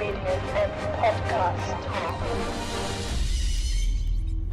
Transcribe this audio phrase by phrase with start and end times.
[0.00, 1.76] Podcast.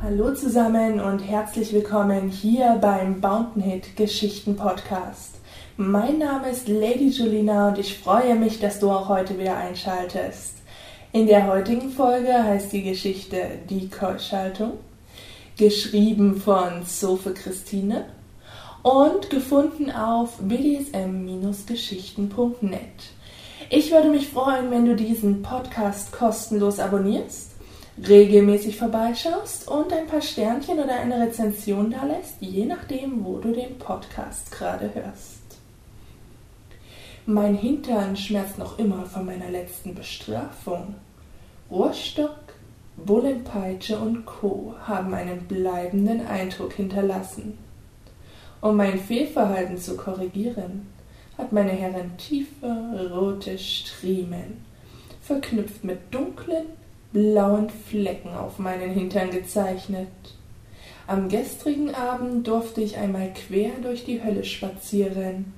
[0.02, 5.36] Hallo zusammen und herzlich willkommen hier beim Bountain Hit Geschichten Podcast.
[5.78, 10.56] Mein Name ist Lady Julina und ich freue mich, dass du auch heute wieder einschaltest.
[11.14, 14.74] In der heutigen Folge heißt die Geschichte Die Keuschaltung,
[15.58, 18.04] geschrieben von Sophie Christine
[18.84, 23.17] und gefunden auf bdsm-geschichten.net.
[23.70, 27.52] Ich würde mich freuen, wenn du diesen Podcast kostenlos abonnierst,
[28.08, 33.52] regelmäßig vorbeischaust und ein paar Sternchen oder eine Rezension da lässt, je nachdem, wo du
[33.52, 35.42] den Podcast gerade hörst.
[37.26, 40.96] Mein Hintern schmerzt noch immer von meiner letzten Bestrafung.
[41.70, 42.38] Rohrstock,
[42.96, 44.76] Bullenpeitsche und Co.
[44.86, 47.58] haben einen bleibenden Eindruck hinterlassen.
[48.62, 50.88] Um mein Fehlverhalten zu korrigieren,
[51.38, 54.66] hat meine Herrin tiefe rote Striemen,
[55.22, 56.66] verknüpft mit dunklen,
[57.14, 60.08] blauen Flecken auf meinen Hintern gezeichnet.
[61.06, 65.54] Am gestrigen Abend durfte ich einmal quer durch die Hölle spazieren,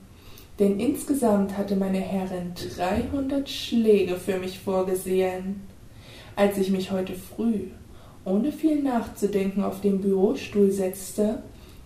[0.60, 5.62] denn insgesamt hatte meine Herrin dreihundert Schläge für mich vorgesehen.
[6.36, 7.68] Als ich mich heute früh,
[8.26, 11.42] ohne viel nachzudenken, auf den Bürostuhl setzte,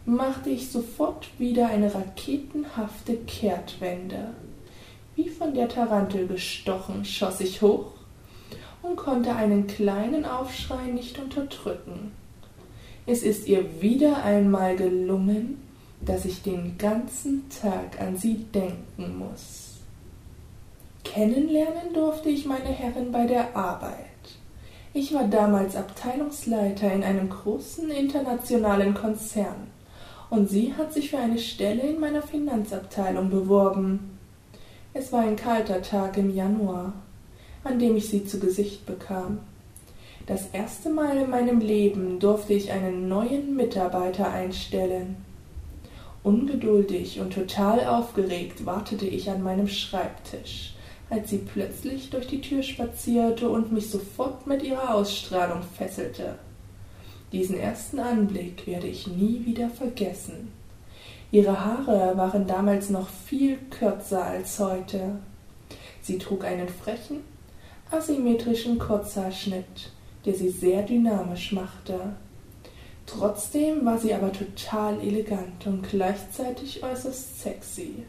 [0.05, 4.33] machte ich sofort wieder eine raketenhafte Kehrtwende.
[5.15, 7.91] Wie von der Tarantel gestochen, schoss ich hoch
[8.81, 12.11] und konnte einen kleinen Aufschrei nicht unterdrücken.
[13.05, 15.61] Es ist ihr wieder einmal gelungen,
[16.01, 19.77] dass ich den ganzen Tag an sie denken muss.
[21.03, 23.97] Kennenlernen durfte ich meine Herrin bei der Arbeit.
[24.93, 29.72] Ich war damals Abteilungsleiter in einem großen internationalen Konzern
[30.33, 34.17] und sie hat sich für eine Stelle in meiner Finanzabteilung beworben.
[34.91, 36.93] Es war ein kalter Tag im Januar,
[37.63, 39.41] an dem ich sie zu Gesicht bekam.
[40.25, 45.17] Das erste Mal in meinem Leben durfte ich einen neuen Mitarbeiter einstellen.
[46.23, 50.73] Ungeduldig und total aufgeregt wartete ich an meinem Schreibtisch,
[51.11, 56.39] als sie plötzlich durch die Tür spazierte und mich sofort mit ihrer Ausstrahlung fesselte.
[57.33, 60.51] Diesen ersten Anblick werde ich nie wieder vergessen.
[61.31, 65.17] Ihre Haare waren damals noch viel kürzer als heute.
[66.03, 67.21] Sie trug einen frechen,
[67.89, 69.91] asymmetrischen Kurzhaarschnitt,
[70.27, 72.13] der sie sehr dynamisch machte.
[73.07, 78.03] Trotzdem war sie aber total elegant und gleichzeitig äußerst sexy.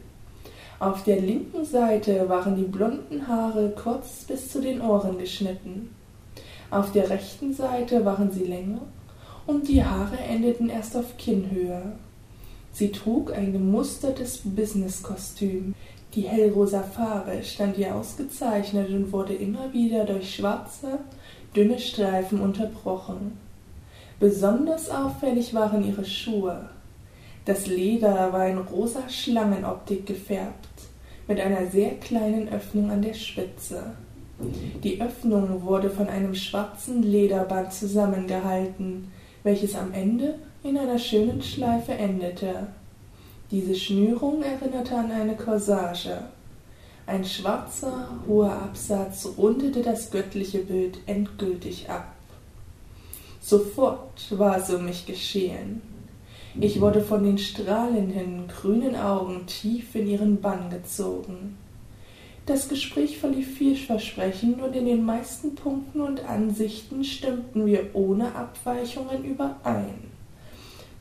[0.77, 5.95] Auf der linken Seite waren die blonden Haare kurz bis zu den Ohren geschnitten.
[6.69, 8.81] Auf der rechten Seite waren sie länger
[9.47, 11.93] und die Haare endeten erst auf Kinnhöhe.
[12.71, 15.73] Sie trug ein gemustertes Businesskostüm.
[16.13, 20.99] Die hellrosa Farbe stand ihr ausgezeichnet und wurde immer wieder durch schwarze,
[21.55, 23.37] dünne Streifen unterbrochen.
[24.19, 26.69] Besonders auffällig waren ihre Schuhe.
[27.45, 30.67] Das Leder war in rosa Schlangenoptik gefärbt,
[31.27, 33.93] mit einer sehr kleinen Öffnung an der Spitze.
[34.83, 39.11] Die Öffnung wurde von einem schwarzen Lederband zusammengehalten,
[39.45, 42.67] welches am Ende in einer schönen Schleife endete.
[43.51, 46.17] Diese Schnürung erinnerte an eine Corsage.
[47.05, 52.15] Ein schwarzer, hoher Absatz rundete das göttliche Bild endgültig ab.
[53.39, 55.83] Sofort war es um mich geschehen.
[56.59, 61.55] Ich wurde von den strahlenden, grünen Augen tief in ihren Bann gezogen.
[62.45, 69.23] Das Gespräch verlief vielversprechend und in den meisten Punkten und Ansichten stimmten wir ohne Abweichungen
[69.23, 69.95] überein.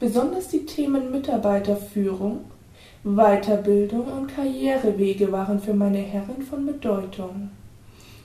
[0.00, 2.47] Besonders die Themen Mitarbeiterführung,
[3.05, 7.50] Weiterbildung und Karrierewege waren für meine Herren von Bedeutung.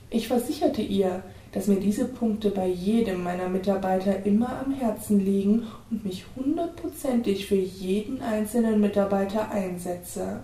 [0.10, 5.68] Ich versicherte ihr, dass mir diese Punkte bei jedem meiner Mitarbeiter immer am Herzen liegen
[5.92, 10.40] und mich hundertprozentig für jeden einzelnen Mitarbeiter einsetze.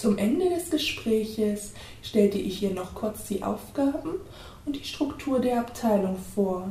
[0.00, 1.72] Zum Ende des Gespräches
[2.02, 4.20] stellte ich ihr noch kurz die Aufgaben
[4.64, 6.70] und die Struktur der Abteilung vor.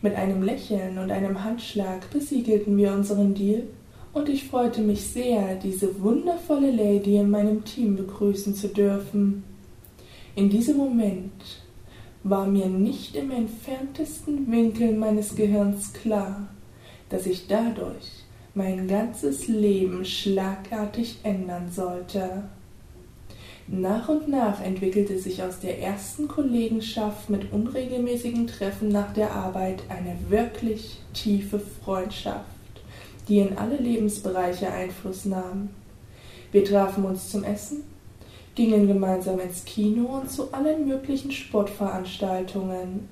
[0.00, 3.64] Mit einem Lächeln und einem Handschlag besiegelten wir unseren Deal
[4.14, 9.44] und ich freute mich sehr, diese wundervolle Lady in meinem Team begrüßen zu dürfen.
[10.34, 11.60] In diesem Moment
[12.24, 16.48] war mir nicht im entferntesten Winkel meines Gehirns klar,
[17.10, 18.17] dass ich dadurch
[18.58, 22.42] mein ganzes Leben schlagartig ändern sollte.
[23.68, 29.84] Nach und nach entwickelte sich aus der ersten Kollegenschaft mit unregelmäßigen Treffen nach der Arbeit
[29.88, 32.50] eine wirklich tiefe Freundschaft,
[33.28, 35.68] die in alle Lebensbereiche Einfluss nahm.
[36.50, 37.84] Wir trafen uns zum Essen,
[38.56, 43.08] gingen gemeinsam ins Kino und zu allen möglichen Sportveranstaltungen.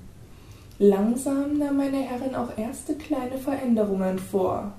[0.77, 4.73] Langsam nahm meine Herrin auch erste kleine Veränderungen vor.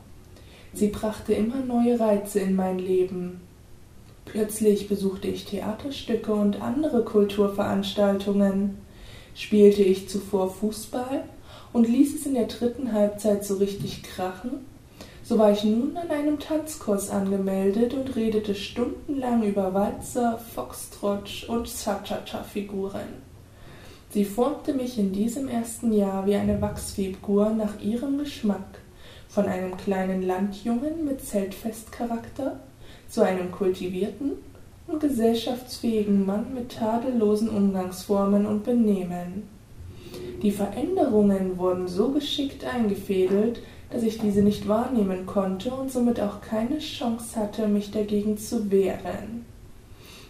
[0.73, 3.41] Sie brachte immer neue Reize in mein Leben.
[4.25, 8.79] Plötzlich besuchte ich Theaterstücke und andere Kulturveranstaltungen.
[9.35, 11.25] Spielte ich zuvor Fußball
[11.73, 14.67] und ließ es in der dritten Halbzeit so richtig krachen,
[15.29, 21.67] so war ich nun an einem Tanzkurs angemeldet und redete stundenlang über Walzer, Foxtrot und
[21.67, 23.29] Cha-Cha-Cha-Figuren.
[24.09, 28.81] Sie formte mich in diesem ersten Jahr wie eine Wachsfigur nach ihrem Geschmack,
[29.39, 32.59] von einem kleinen Landjungen mit Zeltfestcharakter
[33.09, 34.33] zu einem kultivierten
[34.89, 39.45] und gesellschaftsfähigen Mann mit tadellosen Umgangsformen und Benehmen.
[40.43, 43.63] Die Veränderungen wurden so geschickt eingefädelt,
[43.93, 48.73] dass ich diese nicht wahrnehmen konnte und somit auch keine Chance hatte, mich dagegen zu
[48.73, 49.47] wehren.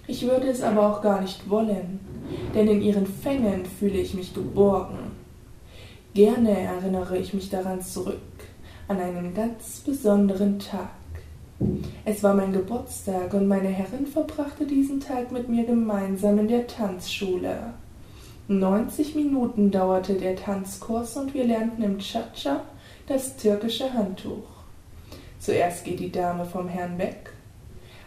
[0.06, 2.00] Ich würde es aber auch gar nicht wollen,
[2.54, 4.98] denn in ihren Fängen fühle ich mich geborgen.
[6.12, 8.18] Gerne erinnere ich mich daran zurück,
[8.88, 10.88] an einen ganz besonderen Tag.
[12.04, 16.66] Es war mein Geburtstag und meine Herrin verbrachte diesen Tag mit mir gemeinsam in der
[16.66, 17.74] Tanzschule.
[18.48, 22.62] 90 Minuten dauerte der Tanzkurs und wir lernten im Cha-Cha
[23.06, 24.46] das türkische Handtuch.
[25.38, 27.32] Zuerst geht die Dame vom Herrn weg.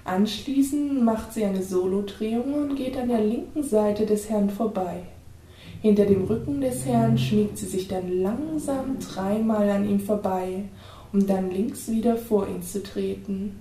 [0.04, 5.04] Anschließend macht sie eine Solodrehung und geht an der linken Seite des Herrn vorbei.
[5.82, 10.66] Hinter dem Rücken des Herrn schmiegt sie sich dann langsam dreimal an ihm vorbei
[11.14, 13.60] um dann links wieder vor ihn zu treten.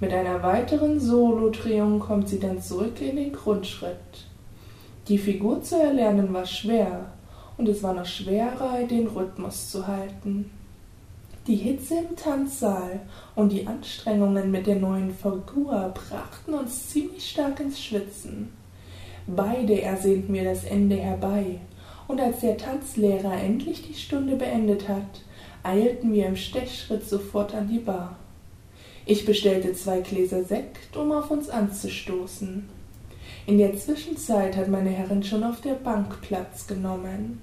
[0.00, 4.26] Mit einer weiteren Solodrehung kommt sie dann zurück in den Grundschritt.
[5.08, 7.12] Die Figur zu erlernen war schwer,
[7.56, 10.50] und es war noch schwerer, den Rhythmus zu halten.
[11.46, 13.00] Die Hitze im Tanzsaal
[13.36, 18.48] und die Anstrengungen mit der neuen Figur brachten uns ziemlich stark ins Schwitzen.
[19.26, 21.58] Beide ersehnten wir das Ende herbei,
[22.06, 25.22] und als der Tanzlehrer endlich die Stunde beendet hat,
[25.62, 28.16] eilten wir im Stechschritt sofort an die Bar.
[29.06, 32.68] Ich bestellte zwei Gläser Sekt, um auf uns anzustoßen.
[33.46, 37.40] In der Zwischenzeit hat meine Herrin schon auf der Bank Platz genommen.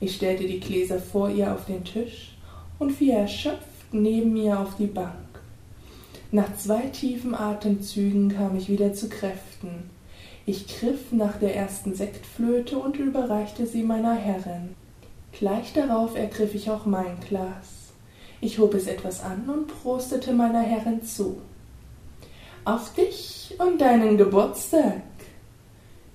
[0.00, 2.36] Ich stellte die Gläser vor ihr auf den Tisch
[2.78, 5.14] und fiel erschöpft neben mir auf die Bank.
[6.32, 9.89] Nach zwei tiefen Atemzügen kam ich wieder zu Kräften.
[10.52, 14.74] Ich griff nach der ersten Sektflöte und überreichte sie meiner Herrin.
[15.30, 17.92] Gleich darauf ergriff ich auch mein Glas.
[18.40, 21.40] Ich hob es etwas an und prostete meiner Herrin zu.
[22.64, 25.02] Auf dich und deinen Geburtstag.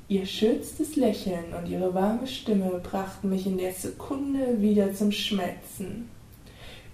[0.10, 6.10] Ihr schönstes Lächeln und ihre warme Stimme brachten mich in der Sekunde wieder zum Schmelzen.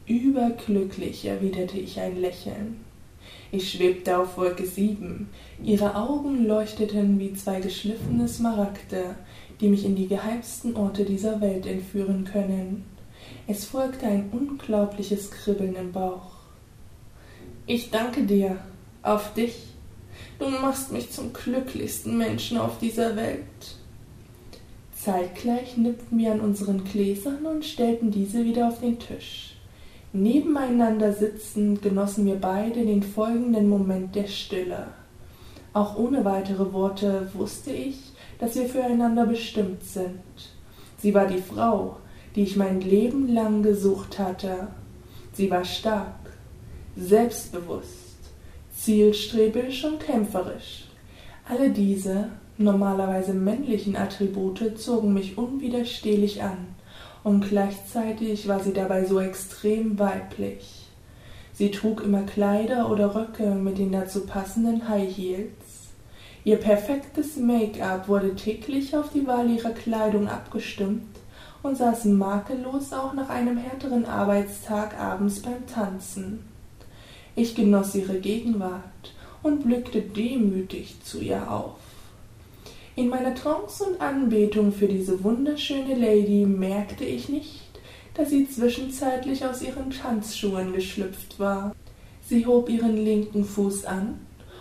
[0.05, 2.90] Überglücklich erwiderte ich ein Lächeln.
[3.51, 5.29] Ich schwebte auf Wolke sieben.
[5.61, 9.15] Ihre Augen leuchteten wie zwei geschliffene Smaragde,
[9.59, 12.85] die mich in die geheimsten Orte dieser Welt entführen können.
[13.47, 16.31] Es folgte ein unglaubliches Kribbeln im Bauch.
[17.67, 18.57] Ich danke dir,
[19.03, 19.55] auf dich.
[20.39, 23.43] Du machst mich zum glücklichsten Menschen auf dieser Welt.
[24.95, 29.50] Zeitgleich nippten wir an unseren Gläsern und stellten diese wieder auf den Tisch.
[30.13, 34.87] Nebeneinander sitzend genossen wir beide den folgenden Moment der Stille.
[35.71, 40.19] Auch ohne weitere Worte wusste ich, dass wir füreinander bestimmt sind.
[40.97, 41.95] Sie war die Frau,
[42.35, 44.67] die ich mein Leben lang gesucht hatte.
[45.31, 46.19] Sie war stark,
[46.97, 48.17] selbstbewusst,
[48.75, 50.89] zielstrebig und kämpferisch.
[51.47, 52.27] Alle diese
[52.57, 56.70] normalerweise männlichen Attribute zogen mich unwiderstehlich an,
[57.23, 60.87] und gleichzeitig war sie dabei so extrem weiblich.
[61.53, 65.91] Sie trug immer Kleider oder Röcke mit den dazu passenden High Heels.
[66.43, 71.03] Ihr perfektes Make-up wurde täglich auf die Wahl ihrer Kleidung abgestimmt
[71.61, 76.39] und saß makellos auch nach einem härteren Arbeitstag abends beim Tanzen.
[77.35, 79.13] Ich genoss ihre Gegenwart
[79.43, 81.80] und blickte demütig zu ihr auf.
[83.01, 87.63] In meiner Trance und Anbetung für diese wunderschöne Lady merkte ich nicht,
[88.13, 91.75] dass sie zwischenzeitlich aus ihren Tanzschuhen geschlüpft war.
[92.23, 94.19] Sie hob ihren linken Fuß an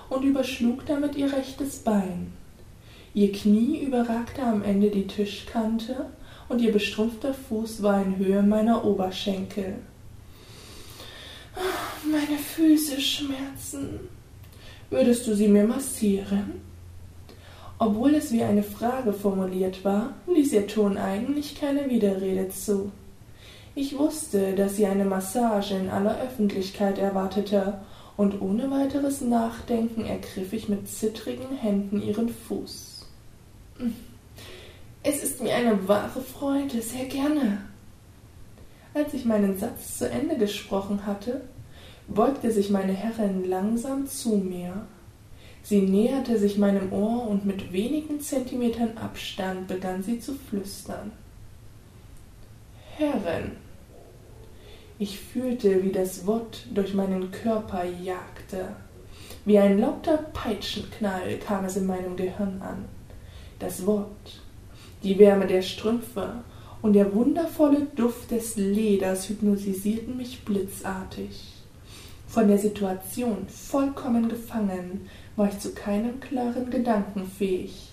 [0.09, 2.32] und überschlug damit ihr rechtes Bein.
[3.12, 6.06] Ihr Knie überragte am Ende die Tischkante
[6.49, 9.75] und ihr bestrumpfter Fuß war in Höhe meiner Oberschenkel.
[12.11, 14.00] Meine Füße schmerzen.
[14.88, 16.70] Würdest du sie mir massieren?
[17.82, 22.92] Obwohl es wie eine Frage formuliert war, ließ ihr Ton eigentlich keine Widerrede zu.
[23.75, 27.80] Ich wusste, dass sie eine Massage in aller Öffentlichkeit erwartete
[28.18, 33.08] und ohne weiteres Nachdenken ergriff ich mit zittrigen Händen ihren Fuß.
[35.02, 37.62] Es ist mir eine wahre Freude, sehr gerne.
[38.92, 41.40] Als ich meinen Satz zu Ende gesprochen hatte,
[42.08, 44.87] beugte sich meine Herrin langsam zu mir.
[45.71, 51.12] Sie näherte sich meinem Ohr und mit wenigen Zentimetern Abstand begann sie zu flüstern.
[52.97, 53.53] Herrin.
[54.99, 58.75] Ich fühlte, wie das Wort durch meinen Körper jagte.
[59.45, 62.87] Wie ein lauter Peitschenknall kam es in meinem Gehirn an.
[63.61, 64.41] Das Wort,
[65.05, 66.43] die Wärme der Strümpfe
[66.83, 71.60] und der wundervolle Duft des Leders hypnotisierten mich blitzartig.
[72.30, 77.88] Von der Situation vollkommen gefangen war ich zu keinem klaren Gedanken fähig.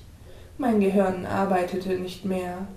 [0.59, 2.67] Mein Gehirn arbeitete nicht mehr,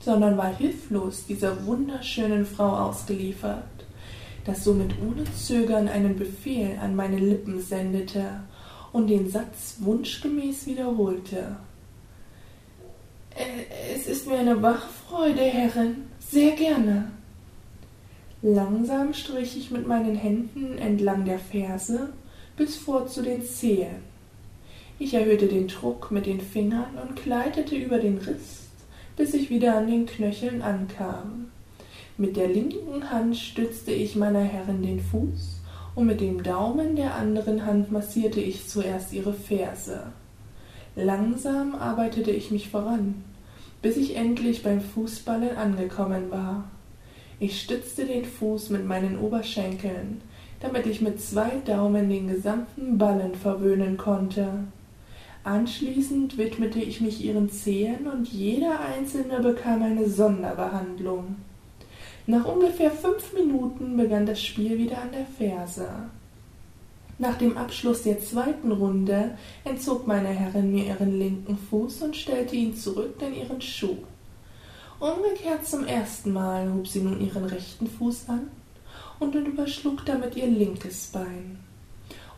[0.00, 3.64] sondern war hilflos dieser wunderschönen Frau ausgeliefert,
[4.44, 8.40] das somit ohne Zögern einen Befehl an meine Lippen sendete
[8.92, 11.56] und den Satz wunschgemäß wiederholte.
[13.34, 17.12] Äh, es ist mir eine Wachfreude, Herrin, sehr gerne.
[18.44, 22.12] Langsam strich ich mit meinen Händen entlang der Ferse
[22.56, 24.02] bis vor zu den Zehen.
[24.98, 28.68] Ich erhöhte den Druck mit den Fingern und gleitete über den Riss,
[29.16, 31.52] bis ich wieder an den Knöcheln ankam.
[32.18, 35.60] Mit der linken Hand stützte ich meiner Herrin den Fuß
[35.94, 40.12] und mit dem Daumen der anderen Hand massierte ich zuerst ihre Ferse.
[40.96, 43.22] Langsam arbeitete ich mich voran,
[43.82, 46.64] bis ich endlich beim Fußballen angekommen war.
[47.42, 50.20] Ich stützte den Fuß mit meinen Oberschenkeln,
[50.60, 54.46] damit ich mit zwei Daumen den gesamten Ballen verwöhnen konnte.
[55.42, 61.34] Anschließend widmete ich mich ihren Zehen und jeder einzelne bekam eine Sonderbehandlung.
[62.28, 65.88] Nach ungefähr fünf Minuten begann das Spiel wieder an der Ferse.
[67.18, 72.54] Nach dem Abschluss der zweiten Runde entzog meine Herrin mir ihren linken Fuß und stellte
[72.54, 73.96] ihn zurück in ihren Schuh.
[75.02, 78.46] Umgekehrt zum ersten Mal hob sie nun ihren rechten Fuß an
[79.18, 81.58] und überschlug damit ihr linkes Bein.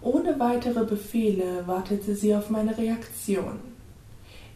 [0.00, 3.58] Ohne weitere Befehle wartete sie auf meine Reaktion.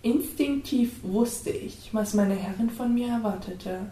[0.00, 3.90] Instinktiv wusste ich, was meine Herrin von mir erwartete.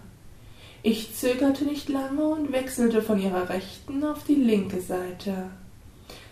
[0.82, 5.50] Ich zögerte nicht lange und wechselte von ihrer rechten auf die linke Seite.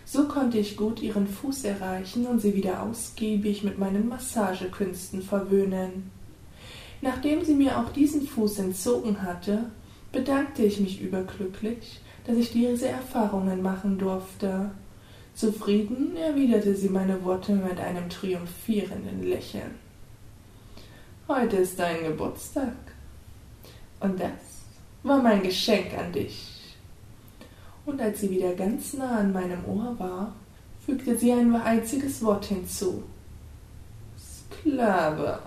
[0.05, 6.14] So konnte ich gut ihren Fuß erreichen und sie wieder ausgiebig mit meinen Massagekünsten verwöhnen.
[7.01, 9.65] Nachdem sie mir auch diesen Fuß entzogen hatte,
[10.11, 14.71] bedankte ich mich überglücklich, dass ich diese Erfahrungen machen durfte.
[15.35, 19.75] Zufrieden erwiderte sie meine Worte mit einem triumphierenden Lächeln.
[21.27, 22.73] Heute ist dein Geburtstag.
[23.99, 24.31] Und das
[25.03, 26.75] war mein Geschenk an dich.
[27.85, 30.33] Und als sie wieder ganz nah an meinem Ohr war,
[30.85, 33.03] fügte sie ein einziges Wort hinzu.
[34.17, 35.39] Sklave.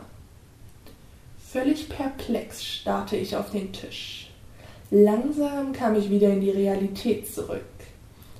[1.50, 4.28] Völlig perplex starrte ich auf den Tisch.
[4.90, 7.62] Langsam kam ich wieder in die Realität zurück.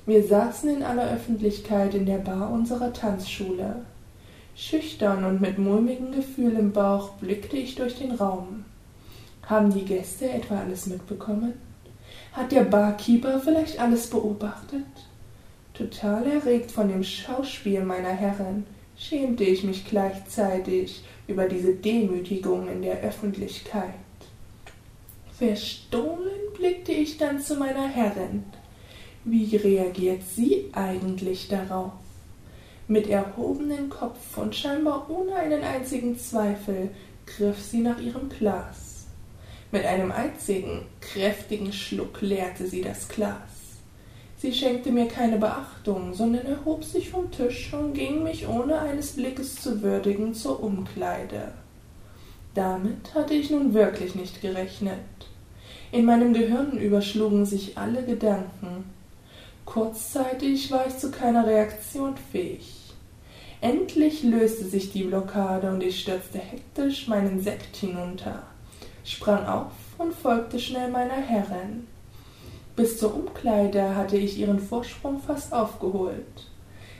[0.04, 3.86] Wir saßen in aller Öffentlichkeit in der Bar unserer Tanzschule.
[4.54, 8.66] Schüchtern und mit mulmigem Gefühl im Bauch blickte ich durch den Raum.
[9.46, 11.54] Haben die Gäste etwa alles mitbekommen?
[12.34, 14.84] Hat der Barkeeper vielleicht alles beobachtet?
[15.72, 18.66] Total erregt von dem Schauspiel meiner Herren
[18.98, 23.94] schämte ich mich gleichzeitig über diese Demütigung in der Öffentlichkeit.
[25.38, 28.42] Verstohlen blickte ich dann zu meiner Herrin.
[29.24, 31.92] Wie reagiert sie eigentlich darauf?
[32.88, 36.90] Mit erhobenem Kopf und scheinbar ohne einen einzigen Zweifel
[37.26, 39.06] griff sie nach ihrem Glas.
[39.70, 43.57] Mit einem einzigen, kräftigen Schluck leerte sie das Glas.
[44.40, 49.16] Sie schenkte mir keine Beachtung, sondern erhob sich vom Tisch und ging mich ohne eines
[49.16, 51.52] Blickes zu würdigen zur Umkleide.
[52.54, 54.94] Damit hatte ich nun wirklich nicht gerechnet.
[55.90, 58.84] In meinem Gehirn überschlugen sich alle Gedanken.
[59.64, 62.94] Kurzzeitig war ich zu keiner Reaktion fähig.
[63.60, 68.44] Endlich löste sich die Blockade und ich stürzte hektisch meinen Sekt hinunter,
[69.04, 71.88] sprang auf und folgte schnell meiner Herrin.
[72.78, 76.46] Bis zur Umkleide hatte ich ihren Vorsprung fast aufgeholt.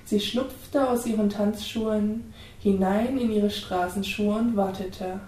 [0.04, 5.20] Sie schlupfte aus ihren Tanzschuhen hinein in ihre Straßenschuhe und wartete.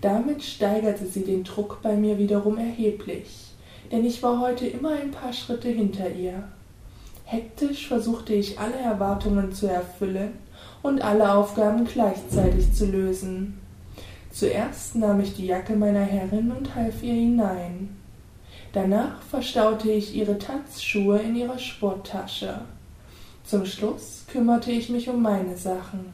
[0.00, 3.52] Damit steigerte sie den Druck bei mir wiederum erheblich,
[3.92, 6.42] denn ich war heute immer ein paar Schritte hinter ihr.
[7.24, 10.38] Hektisch versuchte ich alle Erwartungen zu erfüllen
[10.80, 13.60] und alle Aufgaben gleichzeitig zu lösen.
[14.32, 17.99] Zuerst nahm ich die Jacke meiner Herrin und half ihr hinein.
[18.72, 22.60] Danach verstaute ich ihre Tanzschuhe in ihrer Sporttasche.
[23.44, 26.12] Zum Schluss kümmerte ich mich um meine Sachen.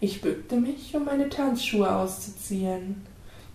[0.00, 3.04] Ich bückte mich, um meine Tanzschuhe auszuziehen.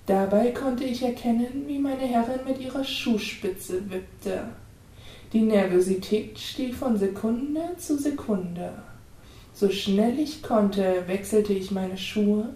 [0.05, 4.49] Dabei konnte ich erkennen, wie meine Herrin mit ihrer Schuhspitze wippte.
[5.33, 8.73] Die Nervosität stieg von Sekunde zu Sekunde.
[9.53, 12.49] So schnell ich konnte, wechselte ich meine Schuhe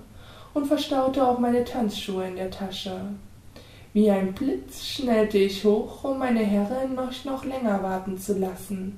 [0.53, 3.01] und verstaute auch meine Tanzschuhe in der Tasche.
[3.93, 8.97] Wie ein Blitz schnellte ich hoch, um meine Herrin noch, noch länger warten zu lassen.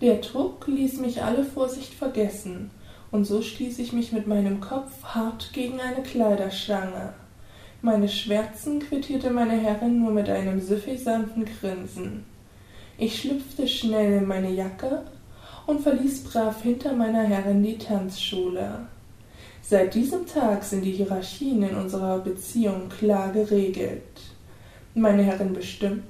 [0.00, 2.70] Der Druck ließ mich alle Vorsicht vergessen,
[3.10, 7.12] und so stieß ich mich mit meinem Kopf hart gegen eine Kleiderstange.
[7.82, 12.24] Meine Schwärzen quittierte meine Herrin nur mit einem suffisanten Grinsen.
[12.98, 15.02] Ich schlüpfte schnell in meine Jacke
[15.66, 18.86] und verließ brav hinter meiner Herrin die Tanzschule.
[19.60, 24.02] Seit diesem Tag sind die Hierarchien in unserer Beziehung klar geregelt.
[24.94, 26.02] Meine Herrin bestimmt,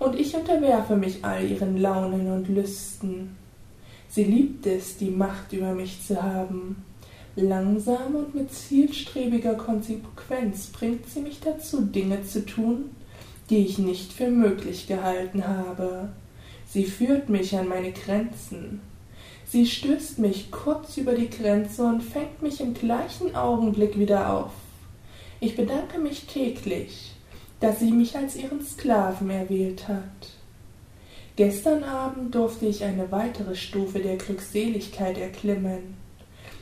[0.00, 3.36] und ich unterwerfe mich all ihren Launen und Lüsten.
[4.08, 6.84] Sie liebt es, die Macht über mich zu haben.
[7.36, 12.90] Langsam und mit zielstrebiger Konsequenz bringt sie mich dazu, Dinge zu tun,
[13.48, 16.08] die ich nicht für möglich gehalten habe.
[16.66, 18.80] Sie führt mich an meine Grenzen.
[19.46, 24.52] Sie stößt mich kurz über die Grenze und fängt mich im gleichen Augenblick wieder auf.
[25.38, 27.14] Ich bedanke mich täglich,
[27.60, 30.32] dass sie mich als ihren Sklaven erwählt hat.
[31.36, 35.94] Gestern Abend durfte ich eine weitere Stufe der Glückseligkeit erklimmen.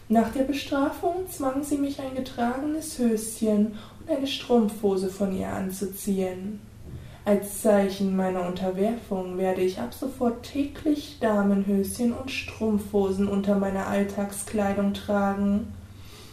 [0.08, 6.60] Nach der Bestrafung zwang sie mich ein getragenes Höschen und eine Strumpfhose von ihr anzuziehen.
[7.24, 14.94] Als Zeichen meiner Unterwerfung werde ich ab sofort täglich Damenhöschen und Strumpfhosen unter meiner Alltagskleidung
[14.94, 15.74] tragen.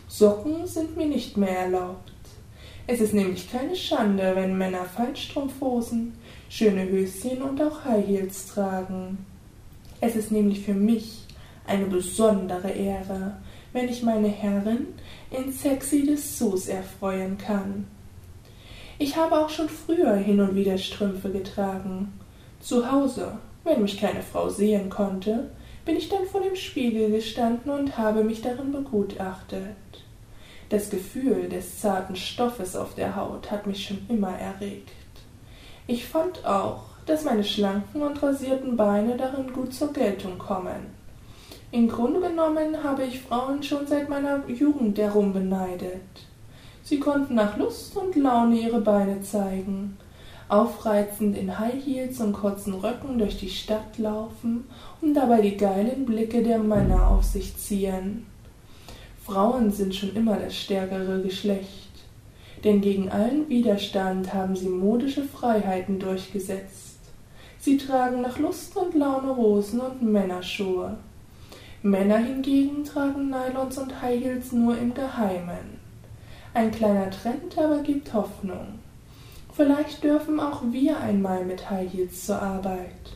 [0.07, 2.14] Socken sind mir nicht mehr erlaubt.
[2.87, 6.13] Es ist nämlich keine Schande, wenn Männer Fallstrumpfhosen,
[6.49, 9.25] schöne Höschen und auch High Heels tragen.
[10.01, 11.25] Es ist nämlich für mich
[11.65, 13.37] eine besondere Ehre,
[13.73, 14.87] wenn ich meine Herrin
[15.31, 17.87] in sexy Dessous erfreuen kann.
[18.99, 22.13] Ich habe auch schon früher hin und wieder Strümpfe getragen.
[22.59, 25.49] Zu Hause, wenn mich keine Frau sehen konnte,
[25.85, 30.04] bin ich dann vor dem Spiegel gestanden und habe mich darin begutachtet.
[30.69, 34.91] Das Gefühl des zarten Stoffes auf der Haut hat mich schon immer erregt.
[35.87, 40.95] Ich fand auch, dass meine schlanken und rasierten Beine darin gut zur Geltung kommen.
[41.71, 46.01] Im Grunde genommen habe ich Frauen schon seit meiner Jugend darum beneidet.
[46.83, 49.97] Sie konnten nach Lust und Laune ihre Beine zeigen,
[50.47, 54.65] aufreizend in High Heels und kurzen Röcken durch die Stadt laufen
[55.01, 58.25] und dabei die geilen Blicke der Männer auf sich ziehen.
[59.25, 61.89] Frauen sind schon immer das stärkere Geschlecht,
[62.63, 66.99] denn gegen allen Widerstand haben sie modische Freiheiten durchgesetzt.
[67.57, 70.97] Sie tragen nach Lust und Laune Rosen und Männerschuhe.
[71.81, 75.79] Männer hingegen tragen Nylons und High Heels nur im Geheimen.
[76.53, 78.77] Ein kleiner Trend aber gibt Hoffnung.
[79.55, 83.15] Vielleicht dürfen auch wir einmal mit High Heels zur Arbeit.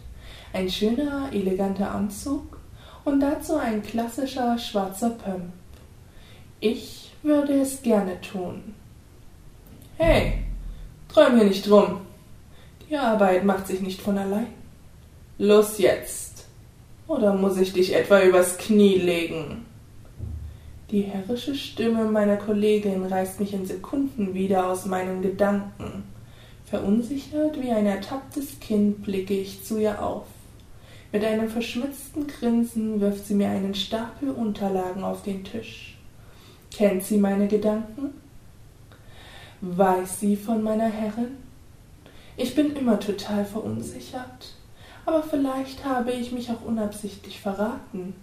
[0.54, 2.58] Ein schöner, eleganter Anzug
[3.06, 5.59] und dazu ein klassischer schwarzer Pump.
[6.62, 8.76] Ich würde es gerne tun.
[9.98, 10.44] Hey,
[11.08, 12.02] träum hier nicht drum.
[12.90, 14.48] Die Arbeit macht sich nicht von allein.
[15.38, 16.48] Los jetzt.
[17.08, 19.66] Oder muss ich dich etwa übers Knie legen?
[20.92, 26.04] Die herrische Stimme meiner Kollegin reißt mich in Sekunden wieder aus meinen Gedanken.
[26.66, 30.26] Verunsichert wie ein ertapptes Kind blicke ich zu ihr auf.
[31.14, 35.99] Mit einem verschmitzten Grinsen wirft sie mir einen Stapel Unterlagen auf den Tisch.
[36.72, 38.14] Kennt sie meine Gedanken?
[39.62, 41.38] Weiß sie von meiner Herrin?
[42.38, 44.54] Ich bin immer total verunsichert,
[45.06, 48.14] aber vielleicht habe ich mich auch unabsichtlich verraten.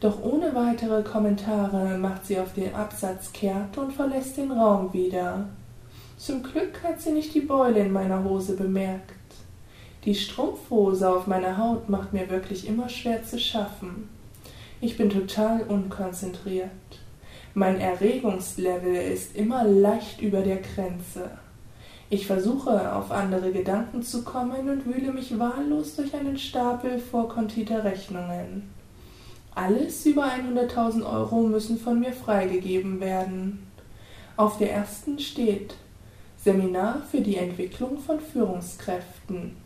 [0.00, 5.48] Doch ohne weitere Kommentare macht sie auf den Absatz kehrt und verlässt den Raum wieder.
[6.18, 9.14] Zum Glück hat sie nicht die Beule in meiner Hose bemerkt.
[10.04, 14.08] Die Strumpfhose auf meiner Haut macht mir wirklich immer schwer zu schaffen.
[14.80, 16.97] Ich bin total unkonzentriert.
[17.58, 21.28] Mein Erregungslevel ist immer leicht über der Grenze.
[22.08, 27.82] Ich versuche, auf andere Gedanken zu kommen und wühle mich wahllos durch einen Stapel vorkontiter
[27.82, 28.70] Rechnungen.
[29.56, 33.66] Alles über 100.000 Euro müssen von mir freigegeben werden.
[34.36, 35.74] Auf der ersten steht
[36.36, 39.56] Seminar für die Entwicklung von Führungskräften.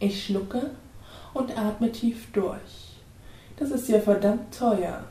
[0.00, 0.72] Ich schlucke
[1.32, 2.98] und atme tief durch.
[3.56, 5.02] Das ist ja verdammt teuer.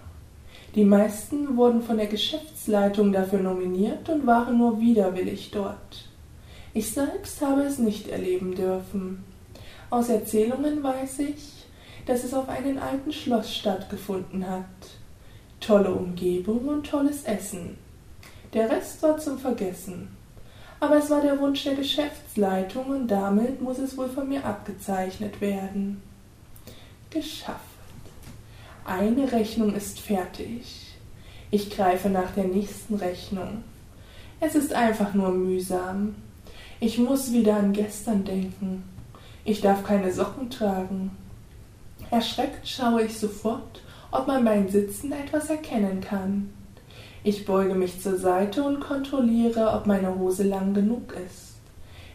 [0.75, 6.05] Die meisten wurden von der Geschäftsleitung dafür nominiert und waren nur widerwillig dort.
[6.73, 9.23] Ich selbst habe es nicht erleben dürfen.
[9.89, 11.65] Aus Erzählungen weiß ich,
[12.05, 14.65] dass es auf einem alten Schloss stattgefunden hat.
[15.59, 17.77] Tolle Umgebung und tolles Essen.
[18.53, 20.09] Der Rest war zum Vergessen.
[20.79, 25.41] Aber es war der Wunsch der Geschäftsleitung und damit muss es wohl von mir abgezeichnet
[25.41, 26.01] werden.
[27.09, 27.68] Geschafft.
[28.85, 30.95] Eine Rechnung ist fertig.
[31.51, 33.63] Ich greife nach der nächsten Rechnung.
[34.39, 36.15] Es ist einfach nur mühsam.
[36.79, 38.83] Ich muss wieder an gestern denken.
[39.43, 41.11] Ich darf keine Socken tragen.
[42.09, 46.49] Erschreckt schaue ich sofort, ob man beim Sitzen etwas erkennen kann.
[47.23, 51.55] Ich beuge mich zur Seite und kontrolliere, ob meine Hose lang genug ist.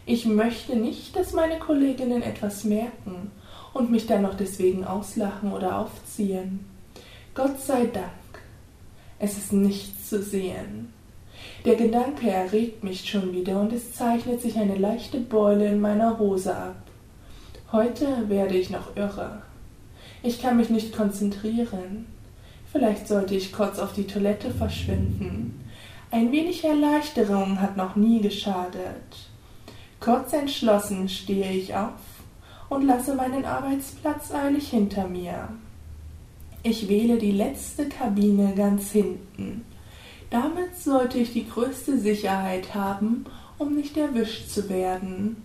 [0.05, 3.31] Ich möchte nicht, dass meine Kolleginnen etwas merken
[3.75, 6.65] und mich dann noch deswegen auslachen oder aufziehen.
[7.33, 8.05] Gott sei Dank.
[9.19, 10.93] Es ist nichts zu sehen.
[11.65, 16.17] Der Gedanke erregt mich schon wieder und es zeichnet sich eine leichte Beule in meiner
[16.17, 16.77] Hose ab.
[17.73, 19.41] Heute werde ich noch irre.
[20.23, 22.05] Ich kann mich nicht konzentrieren.
[22.71, 25.65] Vielleicht sollte ich kurz auf die Toilette verschwinden.
[26.11, 29.03] Ein wenig Erleichterung hat noch nie geschadet.
[29.99, 31.91] Kurz entschlossen stehe ich auf
[32.69, 35.49] und lasse meinen Arbeitsplatz eilig hinter mir.
[36.63, 39.65] Ich wähle die letzte Kabine ganz hinten.
[40.31, 43.25] Damit sollte ich die größte Sicherheit haben,
[43.57, 45.37] um nicht erwischt zu werden.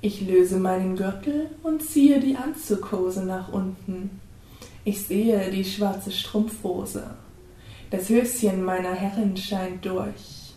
[0.00, 4.18] Ich löse meinen Gürtel und ziehe die Anzughose nach unten.
[4.84, 7.10] Ich sehe die schwarze Strumpfhose.
[7.90, 10.54] Das Höschen meiner Herrin scheint durch.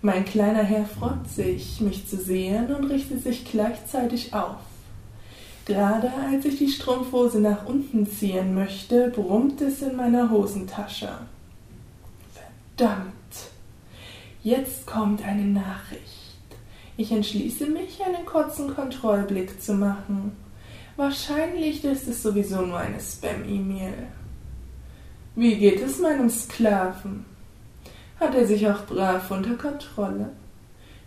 [0.00, 4.58] Mein kleiner Herr freut sich, mich zu sehen und richtet sich gleichzeitig auf.
[5.64, 11.08] Gerade als ich die Strumpfhose nach unten ziehen möchte, brummt es in meiner Hosentasche.
[12.76, 13.14] Verdammt!
[14.42, 16.02] Jetzt kommt eine Nachricht.
[16.98, 20.36] Ich entschließe mich, einen kurzen Kontrollblick zu machen.
[20.96, 24.08] Wahrscheinlich ist es sowieso nur eine Spam-E-Mail.
[25.34, 27.24] Wie geht es meinem Sklaven?
[28.20, 30.30] Hat er sich auch brav unter Kontrolle?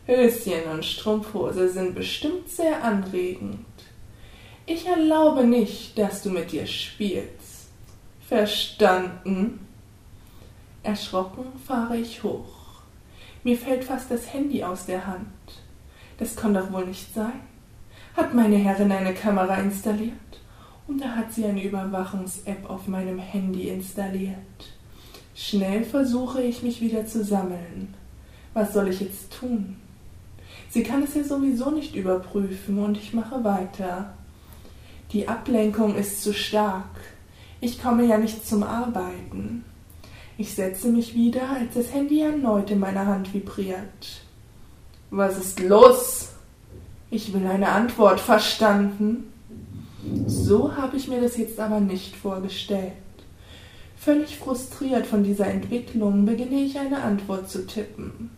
[0.07, 3.66] Höschen und Strumpfhose sind bestimmt sehr anregend.
[4.69, 7.69] Ich erlaube nicht, dass du mit dir spielst.
[8.27, 9.65] Verstanden?
[10.83, 12.81] Erschrocken fahre ich hoch.
[13.45, 15.25] Mir fällt fast das Handy aus der Hand.
[16.17, 17.39] Das kann doch wohl nicht sein.
[18.17, 20.11] Hat meine Herrin eine Kamera installiert?
[20.85, 24.35] Und da hat sie eine Überwachungs-App auf meinem Handy installiert.
[25.33, 27.93] Schnell versuche ich mich wieder zu sammeln.
[28.53, 29.77] Was soll ich jetzt tun?
[30.69, 34.16] Sie kann es ja sowieso nicht überprüfen und ich mache weiter.
[35.13, 36.99] Die Ablenkung ist zu stark.
[37.61, 39.63] Ich komme ja nicht zum Arbeiten.
[40.37, 44.21] Ich setze mich wieder, als das Handy erneut in meiner Hand vibriert.
[45.09, 46.29] Was ist los?
[47.09, 49.31] Ich will eine Antwort, verstanden?
[50.25, 52.91] So habe ich mir das jetzt aber nicht vorgestellt.
[53.97, 58.29] Völlig frustriert von dieser Entwicklung beginne ich eine Antwort zu tippen.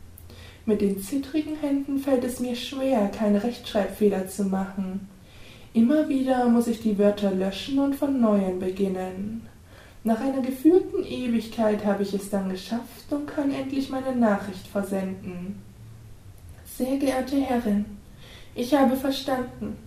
[0.65, 5.08] Mit den zittrigen Händen fällt es mir schwer, keine Rechtschreibfehler zu machen.
[5.73, 9.47] Immer wieder muss ich die Wörter löschen und von neuem beginnen.
[10.03, 15.61] Nach einer gefühlten Ewigkeit habe ich es dann geschafft und kann endlich meine Nachricht versenden.
[16.65, 17.85] Sehr geehrte Herrin,
[18.55, 19.77] ich habe verstanden.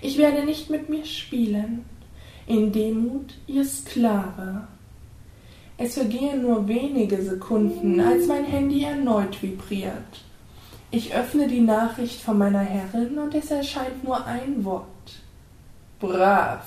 [0.00, 1.84] Ich werde nicht mit mir spielen.
[2.46, 4.68] In Demut, Ihr Sklave.
[5.76, 10.22] Es vergehen nur wenige Sekunden, als mein Handy erneut vibriert.
[10.90, 14.93] Ich öffne die Nachricht von meiner Herrin und es erscheint nur ein Wort.
[16.06, 16.66] Brav.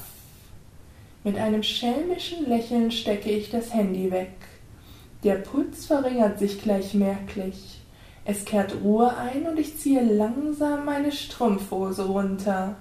[1.24, 4.32] Mit einem schelmischen Lächeln stecke ich das Handy weg.
[5.24, 7.82] Der Puls verringert sich gleich merklich.
[8.26, 12.78] Es kehrt Ruhe ein und ich ziehe langsam meine Strumpfhose runter.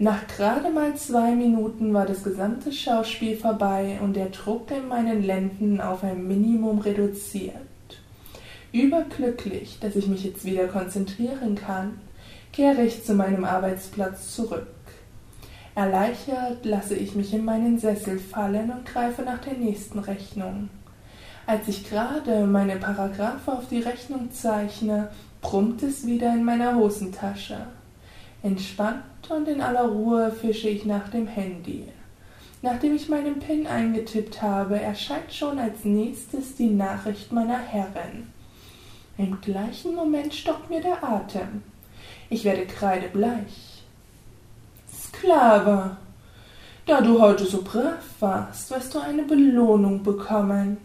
[0.00, 5.22] Nach gerade mal zwei Minuten war das gesamte Schauspiel vorbei und der Druck in meinen
[5.22, 7.54] Lenden auf ein Minimum reduziert.
[8.72, 12.00] Überglücklich, dass ich mich jetzt wieder konzentrieren kann,
[12.52, 14.66] kehre ich zu meinem Arbeitsplatz zurück.
[15.74, 20.68] Erleichtert lasse ich mich in meinen Sessel fallen und greife nach der nächsten Rechnung.
[21.46, 25.08] Als ich gerade meine Paragraphe auf die Rechnung zeichne,
[25.40, 27.66] brummt es wieder in meiner Hosentasche.
[28.42, 31.84] Entspannt und in aller Ruhe fische ich nach dem Handy.
[32.60, 38.28] Nachdem ich meinen PIN eingetippt habe, erscheint schon als nächstes die Nachricht meiner Herrin.
[39.18, 41.62] Im gleichen Moment stockt mir der Atem.
[42.30, 43.71] Ich werde kreidebleich.
[45.12, 45.96] Sklave,
[46.86, 50.78] da du heute so brav warst, wirst du eine Belohnung bekommen.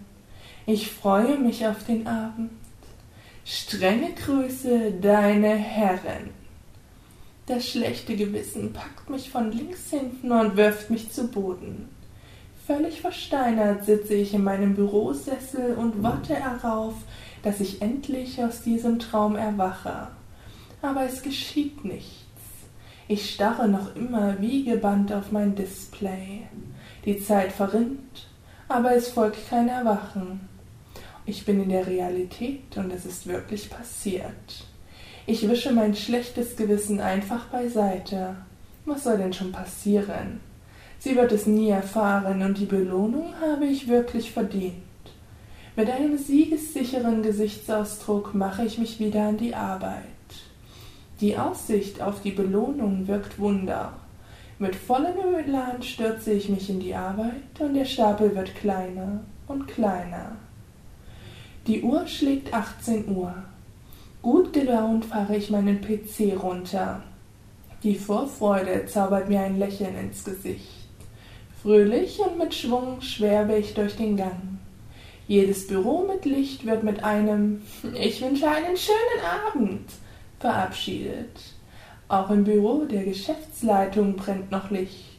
[0.65, 2.51] Ich freue mich auf den Abend.
[3.45, 6.31] Strenge Grüße, deine Herren.
[7.47, 11.87] Das schlechte Gewissen packt mich von links hinten und wirft mich zu Boden.
[12.67, 16.93] Völlig versteinert sitze ich in meinem Bürosessel und warte darauf,
[17.43, 20.09] dass ich endlich aus diesem Traum erwache.
[20.81, 22.26] Aber es geschieht nichts.
[23.09, 26.41] Ich starre noch immer wie gebannt auf mein Display.
[27.05, 28.27] Die Zeit verrinnt,
[28.67, 30.41] aber es folgt kein Erwachen.
[31.25, 34.65] Ich bin in der Realität und es ist wirklich passiert.
[35.25, 38.35] Ich wische mein schlechtes Gewissen einfach beiseite.
[38.83, 40.41] Was soll denn schon passieren?
[40.99, 44.73] Sie wird es nie erfahren und die Belohnung habe ich wirklich verdient.
[45.77, 50.16] Mit einem siegessicheren Gesichtsausdruck mache ich mich wieder an die Arbeit.
[51.19, 53.93] Die Aussicht auf die Belohnung wirkt Wunder.
[54.59, 59.67] Mit vollem Elan stürze ich mich in die Arbeit und der Stapel wird kleiner und
[59.67, 60.35] kleiner.
[61.65, 63.33] Die Uhr schlägt 18 Uhr.
[64.21, 67.03] Gut gelaunt fahre ich meinen PC runter.
[67.81, 70.87] Die Vorfreude zaubert mir ein Lächeln ins Gesicht.
[71.63, 74.59] Fröhlich und mit Schwung schwerbe ich durch den Gang.
[75.27, 77.63] Jedes Büro mit Licht wird mit einem
[77.99, 79.89] Ich wünsche einen schönen Abend
[80.39, 81.41] verabschiedet.
[82.07, 85.17] Auch im Büro der Geschäftsleitung brennt noch Licht.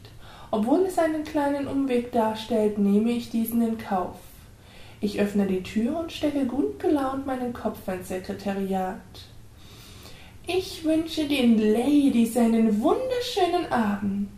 [0.50, 4.16] Obwohl es einen kleinen Umweg darstellt, nehme ich diesen in Kauf.
[5.00, 8.96] Ich öffne die Tür und stecke gut gelaunt meinen Kopf ins Sekretariat.
[10.46, 14.30] Ich wünsche den Ladies einen wunderschönen Abend.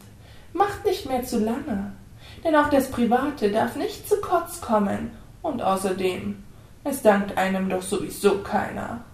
[0.53, 1.93] Macht nicht mehr zu lange,
[2.43, 5.13] denn auch das Private darf nicht zu kurz kommen.
[5.41, 6.43] Und außerdem,
[6.83, 9.05] es dankt einem doch sowieso keiner.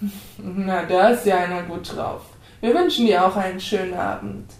[0.38, 2.22] Na, da ist ja einer gut drauf.
[2.60, 4.50] Wir wünschen dir auch einen schönen Abend,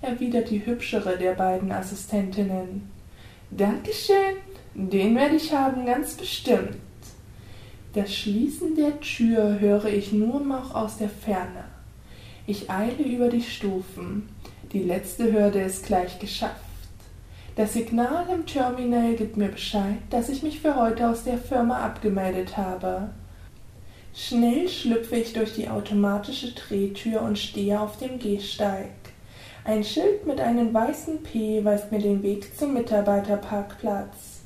[0.00, 2.90] erwidert die hübschere der beiden Assistentinnen.
[3.50, 4.36] Dankeschön,
[4.74, 6.76] den werde ich haben, ganz bestimmt.
[7.94, 11.64] Das Schließen der Tür höre ich nur noch aus der Ferne.
[12.46, 14.30] Ich eile über die Stufen.
[14.72, 16.56] Die letzte Hürde ist gleich geschafft.
[17.54, 21.84] Das Signal im Terminal gibt mir Bescheid, dass ich mich für heute aus der Firma
[21.84, 23.10] abgemeldet habe.
[24.14, 28.90] Schnell schlüpfe ich durch die automatische Drehtür und stehe auf dem Gehsteig.
[29.64, 34.40] Ein Schild mit einem weißen P weist mir den Weg zum Mitarbeiterparkplatz.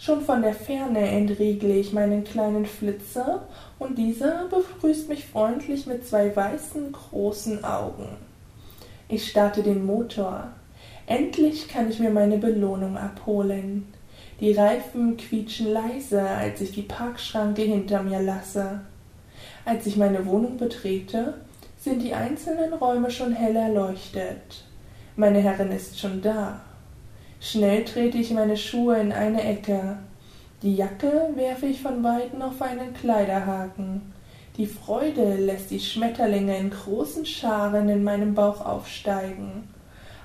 [0.00, 3.46] Schon von der Ferne entriegle ich meinen kleinen Flitzer
[3.78, 8.16] und dieser begrüßt mich freundlich mit zwei weißen großen Augen.
[9.08, 10.48] Ich starte den Motor.
[11.06, 13.86] Endlich kann ich mir meine Belohnung abholen.
[14.40, 18.80] Die Reifen quietschen leise, als ich die Parkschranke hinter mir lasse.
[19.64, 21.34] Als ich meine Wohnung betrete,
[21.78, 24.64] sind die einzelnen Räume schon hell erleuchtet.
[25.14, 26.60] Meine Herrin ist schon da.
[27.40, 29.98] Schnell trete ich meine Schuhe in eine Ecke.
[30.62, 34.12] Die Jacke werfe ich von weitem auf einen Kleiderhaken.
[34.56, 39.68] Die Freude lässt die Schmetterlinge in großen Scharen in meinem Bauch aufsteigen.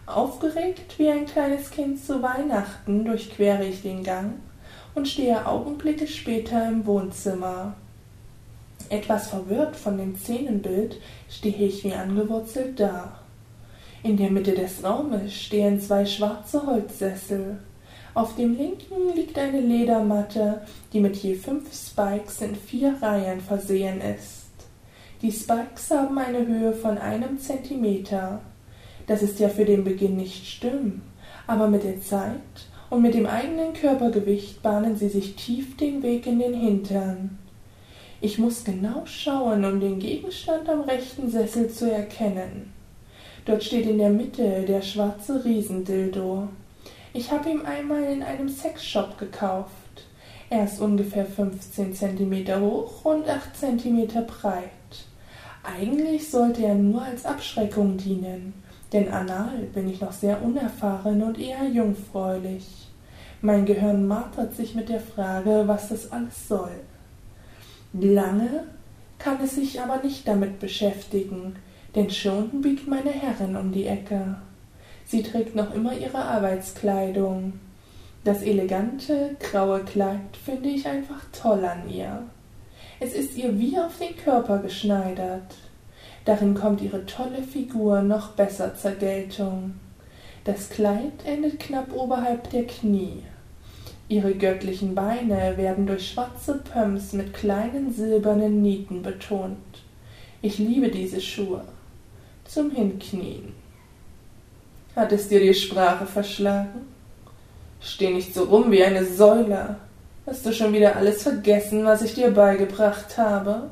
[0.08, 4.34] Aufgeregt wie ein kleines Kind zu Weihnachten durchquere ich den Gang
[4.95, 7.76] und stehe Augenblicke später im Wohnzimmer.
[8.89, 13.19] Etwas verwirrt von dem Szenenbild stehe ich wie angewurzelt da.
[14.04, 17.60] In der Mitte des Raumes stehen zwei schwarze Holzsessel.
[18.13, 20.62] Auf dem linken liegt eine Ledermatte,
[20.93, 24.47] die mit je fünf Spikes in vier Reihen versehen ist.
[25.21, 28.39] Die Spikes haben eine Höhe von einem Zentimeter.
[29.08, 31.02] Das ist ja für den Beginn nicht schlimm,
[31.45, 32.39] aber mit der Zeit
[32.89, 37.38] und mit dem eigenen Körpergewicht bahnen sie sich tief den Weg in den Hintern.
[38.19, 42.73] Ich muss genau schauen, um den Gegenstand am rechten Sessel zu erkennen.
[43.45, 46.47] Dort steht in der Mitte der schwarze Riesendildo.
[47.13, 49.71] Ich habe ihn einmal in einem Sexshop gekauft.
[50.49, 54.63] Er ist ungefähr 15 Zentimeter hoch und 8 Zentimeter breit.
[55.63, 58.53] Eigentlich sollte er nur als Abschreckung dienen,
[58.93, 62.88] denn anal bin ich noch sehr unerfahren und eher jungfräulich.
[63.41, 66.71] Mein Gehirn martert sich mit der Frage, was das alles soll.
[67.99, 68.65] Lange
[69.17, 71.55] kann es sich aber nicht damit beschäftigen,
[71.95, 74.36] denn schon biegt meine Herrin um die Ecke.
[75.05, 77.53] Sie trägt noch immer ihre Arbeitskleidung.
[78.23, 82.23] Das elegante, graue Kleid finde ich einfach toll an ihr.
[82.99, 85.55] Es ist ihr wie auf den Körper geschneidert.
[86.25, 89.75] Darin kommt ihre tolle Figur noch besser zur Geltung.
[90.43, 93.23] Das Kleid endet knapp oberhalb der Knie.
[94.09, 99.57] Ihre göttlichen Beine werden durch schwarze Pumps mit kleinen silbernen Nieten betont.
[100.41, 101.61] Ich liebe diese Schuhe.
[102.45, 103.53] Zum Hinknien.
[104.95, 106.87] Hat es dir die Sprache verschlagen?
[107.81, 109.75] Steh nicht so rum wie eine Säule.
[110.25, 113.69] Hast du schon wieder alles vergessen, was ich dir beigebracht habe?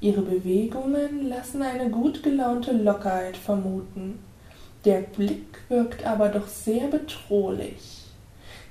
[0.00, 4.20] Ihre Bewegungen lassen eine gut gelaunte Lockerheit vermuten.
[4.84, 7.93] Der Blick wirkt aber doch sehr bedrohlich.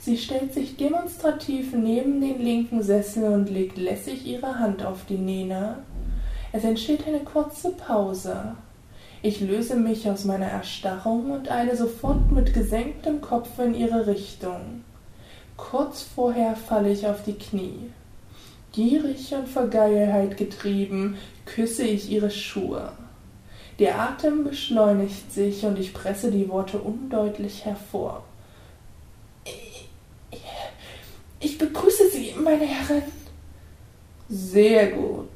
[0.05, 5.17] Sie stellt sich demonstrativ neben den linken Sessel und legt lässig ihre Hand auf die
[5.17, 5.77] Nena.
[6.51, 8.55] Es entsteht eine kurze Pause.
[9.21, 14.83] Ich löse mich aus meiner Erstarrung und eile sofort mit gesenktem Kopf in ihre Richtung.
[15.55, 17.89] Kurz vorher falle ich auf die Knie.
[18.73, 22.91] Gierig und vor Geilheit getrieben, küsse ich ihre Schuhe.
[23.79, 28.23] Der Atem beschleunigt sich und ich presse die Worte undeutlich hervor.
[31.43, 33.03] Ich begrüße Sie, meine Herren.
[34.29, 35.27] Sehr gut.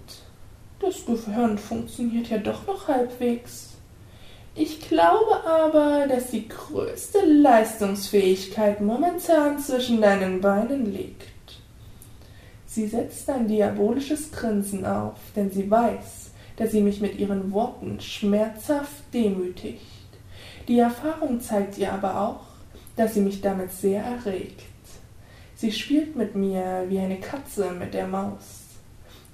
[0.80, 3.72] Das Gehirn funktioniert ja doch noch halbwegs.
[4.56, 11.60] Ich glaube aber, dass die größte Leistungsfähigkeit momentan zwischen deinen Beinen liegt.
[12.66, 18.00] Sie setzt ein diabolisches Grinsen auf, denn sie weiß, dass sie mich mit ihren Worten
[18.00, 19.82] schmerzhaft demütigt.
[20.70, 22.46] Die Erfahrung zeigt ihr aber auch,
[22.96, 24.67] dass sie mich damit sehr erregt.
[25.58, 28.66] Sie spielt mit mir wie eine Katze mit der Maus.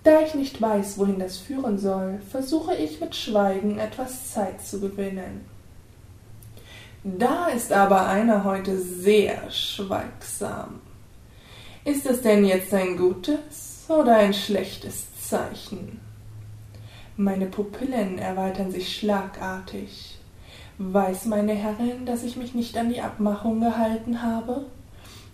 [0.06, 4.80] Da ich nicht weiß, wohin das führen soll, versuche ich mit Schweigen etwas Zeit zu
[4.80, 5.46] gewinnen.
[7.04, 10.80] Da ist aber einer heute sehr schweigsam.
[11.84, 16.00] Ist es denn jetzt ein gutes oder ein schlechtes Zeichen?
[17.18, 20.18] Meine Pupillen erweitern sich schlagartig.
[20.78, 24.68] Weiß meine Herrin, dass ich mich nicht an die Abmachung gehalten habe?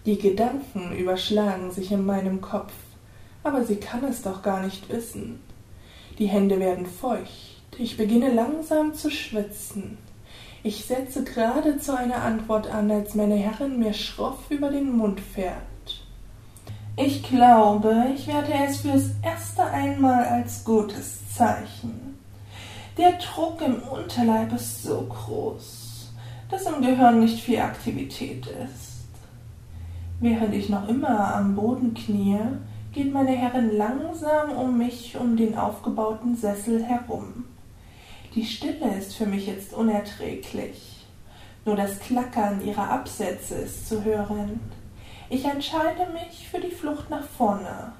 [0.09, 2.73] Die Gedanken überschlagen sich in meinem Kopf,
[3.43, 5.39] aber sie kann es doch gar nicht wissen.
[6.17, 9.99] Die Hände werden feucht, ich beginne langsam zu schwitzen.
[10.63, 16.01] Ich setze geradezu eine Antwort an, als meine Herrin mir schroff über den Mund fährt.
[16.97, 22.17] Ich glaube, ich werde es fürs erste einmal als gutes Zeichen.
[22.97, 26.11] Der Druck im Unterleib ist so groß,
[26.49, 28.88] dass im Gehirn nicht viel Aktivität ist.
[30.21, 32.39] Während ich noch immer am Boden knie,
[32.91, 37.45] geht meine Herrin langsam um mich um den aufgebauten Sessel herum.
[38.35, 41.05] Die Stille ist für mich jetzt unerträglich.
[41.63, 44.59] Nur das Klackern ihrer Absätze ist zu hören.
[45.29, 47.93] Ich entscheide mich für die Flucht nach vorne.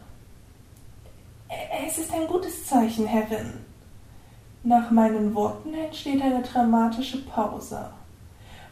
[1.85, 3.53] Es ist ein gutes Zeichen, Herrin.
[4.63, 7.89] Nach meinen Worten entsteht eine dramatische Pause.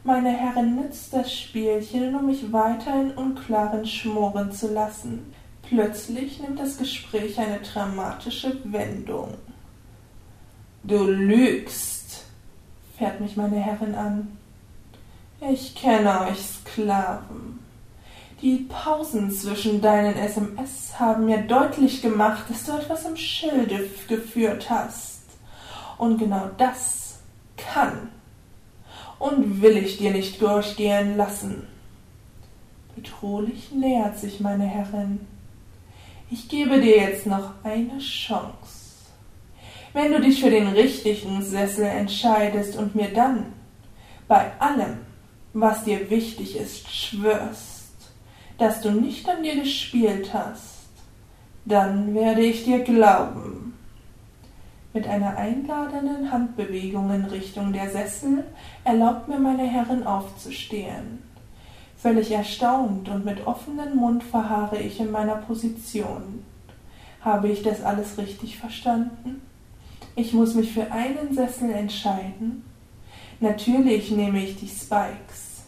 [0.08, 5.34] Meine Herrin nützt das Spielchen, um mich weiter in unklaren Schmoren zu lassen.
[5.64, 9.34] Plötzlich nimmt das Gespräch eine dramatische Wendung.
[10.84, 12.24] Du lügst,
[12.98, 14.38] fährt mich meine Herrin an.
[15.42, 17.60] Ich kenne euch Sklaven.
[18.42, 24.70] Die Pausen zwischen deinen SMS haben mir deutlich gemacht, dass du etwas im Schilde geführt
[24.70, 25.24] hast.
[25.98, 27.20] Und genau das
[27.58, 28.08] kann
[29.20, 31.68] und will ich dir nicht durchgehen lassen.
[32.96, 35.20] Bedrohlich nähert sich meine Herrin.
[36.30, 38.88] Ich gebe dir jetzt noch eine Chance.
[39.94, 43.54] Wenn du dich für den richtigen Sessel entscheidest und mir dann
[44.28, 44.98] bei allem,
[45.54, 47.94] was dir wichtig ist, schwörst,
[48.58, 50.88] dass du nicht an dir gespielt hast,
[51.66, 53.77] dann werde ich dir glauben.
[54.98, 58.44] Mit einer einladenden Handbewegung in Richtung der Sessel
[58.84, 61.22] erlaubt mir meine Herrin aufzustehen.
[61.96, 66.44] Völlig erstaunt und mit offenem Mund verharre ich in meiner Position.
[67.22, 69.44] Habe ich das alles richtig verstanden?
[70.16, 72.66] Ich muss mich für einen Sessel entscheiden.
[73.40, 75.66] Natürlich nehme ich die Spikes.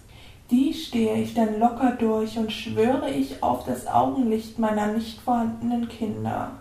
[0.50, 5.88] Die stehe ich dann locker durch und schwöre ich auf das Augenlicht meiner nicht vorhandenen
[5.88, 6.54] Kinder.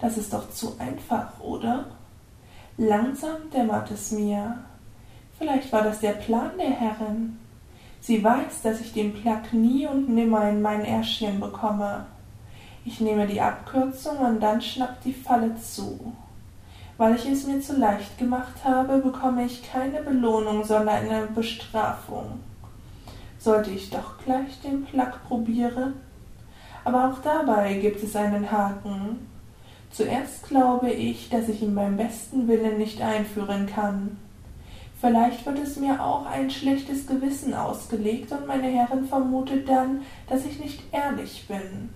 [0.00, 1.86] Das ist doch zu einfach, oder?
[2.76, 4.58] Langsam dämmert es mir.
[5.38, 7.38] Vielleicht war das der Plan der Herrin.
[8.00, 12.06] Sie weiß, dass ich den Plack nie und nimmer in mein Ärschchen bekomme.
[12.84, 16.12] Ich nehme die Abkürzung und dann schnappt die Falle zu.
[16.96, 22.40] Weil ich es mir zu leicht gemacht habe, bekomme ich keine Belohnung, sondern eine Bestrafung
[23.38, 25.94] sollte ich doch gleich den Plack probieren.
[26.84, 29.27] Aber auch dabei gibt es einen Haken.
[29.90, 34.18] Zuerst glaube ich, dass ich ihn beim besten Willen nicht einführen kann.
[35.00, 40.44] Vielleicht wird es mir auch ein schlechtes Gewissen ausgelegt und meine Herrin vermutet dann, dass
[40.44, 41.90] ich nicht ehrlich bin.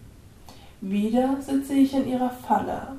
[0.81, 2.97] Wieder sitze ich in ihrer Falle.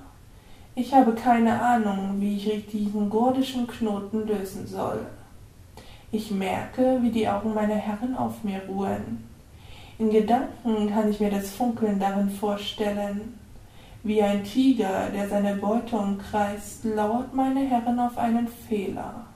[0.75, 5.05] Ich habe keine Ahnung, wie ich diesen gordischen Knoten lösen soll.
[6.11, 9.23] Ich merke, wie die Augen meiner Herren auf mir ruhen.
[9.99, 13.39] In Gedanken kann ich mir das Funkeln darin vorstellen.
[14.05, 19.27] Wie ein Tiger, der seine Beute umkreist, lauert meine Herren auf einen Fehler.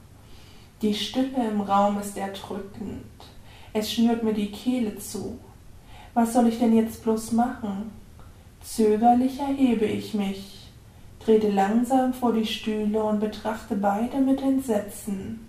[0.82, 3.06] Die Stille im Raum ist erdrückend.
[3.72, 5.40] Es schnürt mir die Kehle zu.
[6.14, 7.92] Was soll ich denn jetzt bloß machen?
[8.62, 10.70] Zögerlich erhebe ich mich,
[11.24, 15.48] trete langsam vor die Stühle und betrachte beide mit Entsetzen.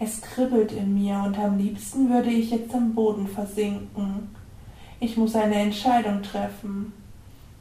[0.00, 4.34] Es kribbelt in mir und am liebsten würde ich jetzt am Boden versinken.
[5.00, 6.94] Ich muss eine Entscheidung treffen.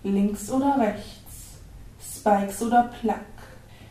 [0.07, 1.59] Links oder rechts?
[1.99, 3.25] Spikes oder Plack?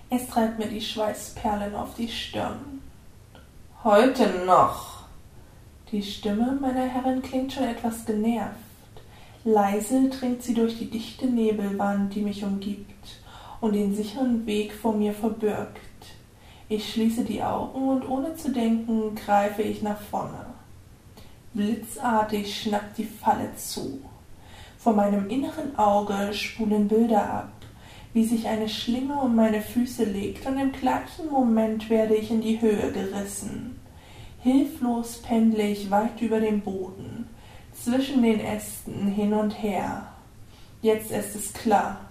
[0.09, 2.81] Es treibt mir die Schweißperlen auf die Stirn.
[3.85, 5.05] Heute noch.
[5.93, 8.57] Die Stimme meiner Herrin klingt schon etwas genervt.
[9.45, 13.21] Leise dringt sie durch die dichte Nebelwand, die mich umgibt
[13.61, 15.79] und den sicheren Weg vor mir verbirgt.
[16.69, 20.47] Ich schließe die Augen und ohne zu denken greife ich nach vorne.
[21.55, 24.01] Blitzartig schnappt die Falle zu.
[24.87, 27.53] Vor meinem inneren Auge spulen Bilder ab,
[28.12, 32.41] wie sich eine Schlinge um meine Füße legt, und im gleichen Moment werde ich in
[32.41, 33.80] die Höhe gerissen.
[34.45, 37.26] Hilflos pendle ich weit über dem Boden,
[37.72, 40.07] zwischen den Ästen hin und her.
[40.82, 42.03] Jetzt ist es klar.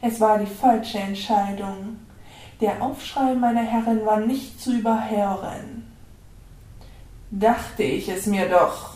[0.00, 1.96] Es war die falsche Entscheidung.
[2.60, 5.92] Der Aufschrei meiner Herrin war nicht zu überhören.
[7.32, 8.95] Dachte ich es mir doch.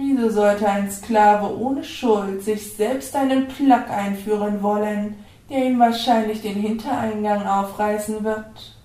[0.00, 5.16] Wieso sollte ein Sklave ohne Schuld sich selbst einen Plack einführen wollen,
[5.50, 8.76] der ihm wahrscheinlich den Hintereingang aufreißen wird?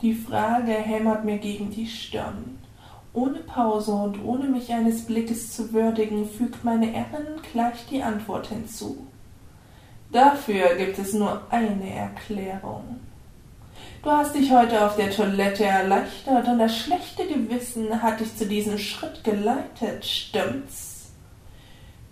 [0.00, 2.58] Die Frage hämmert mir gegen die Stirn.
[3.12, 8.46] Ohne Pause und ohne mich eines Blickes zu würdigen, fügt meine Herrin gleich die Antwort
[8.46, 9.06] hinzu.
[10.12, 13.00] Dafür gibt es nur eine Erklärung.
[14.04, 18.44] Du hast dich heute auf der Toilette erleichtert und das schlechte Gewissen hat dich zu
[18.44, 21.10] diesem Schritt geleitet, stimmt's?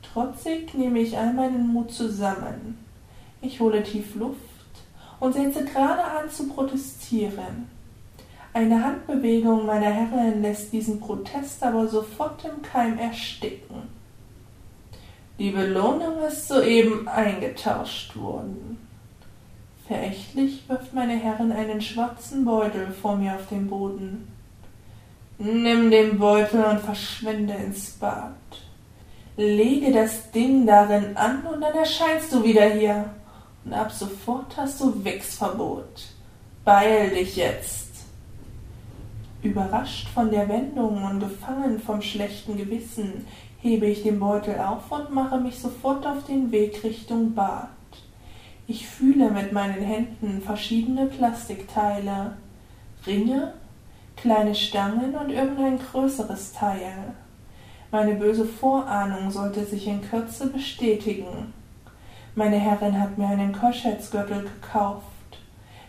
[0.00, 2.82] Trotzig nehme ich all meinen Mut zusammen.
[3.42, 4.38] Ich hole tief Luft
[5.20, 7.68] und setze gerade an zu protestieren.
[8.54, 13.82] Eine Handbewegung meiner Herrin lässt diesen Protest aber sofort im Keim ersticken.
[15.38, 18.78] Die Belohnung ist soeben eingetauscht worden.
[19.92, 24.26] Verächtlich wirft meine Herrin einen schwarzen Beutel vor mir auf den Boden.
[25.36, 28.32] Nimm den Beutel und verschwinde ins Bad.
[29.36, 33.10] Lege das Ding darin an und dann erscheinst du wieder hier.
[33.66, 36.06] Und ab sofort hast du Wichsverbot.
[36.64, 37.90] Beeil dich jetzt.
[39.42, 43.26] Überrascht von der Wendung und gefangen vom schlechten Gewissen
[43.60, 47.68] hebe ich den Beutel auf und mache mich sofort auf den Weg Richtung Bad.
[48.74, 52.38] Ich fühle mit meinen Händen verschiedene Plastikteile,
[53.06, 53.52] Ringe,
[54.16, 57.12] kleine Stangen und irgendein größeres Teil.
[57.90, 61.52] Meine böse Vorahnung sollte sich in Kürze bestätigen.
[62.34, 65.04] Meine Herrin hat mir einen Koschheitsgürtel gekauft.